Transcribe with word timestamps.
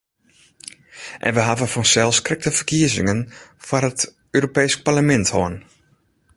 En 1.27 1.33
we 1.33 1.41
hawwe 1.47 1.67
fansels 1.73 2.21
krekt 2.25 2.45
de 2.47 2.53
ferkiezingen 2.59 3.19
foar 3.65 3.85
it 3.89 4.01
Europeesk 4.37 4.79
Parlemint 4.85 5.29
hân. 5.35 5.55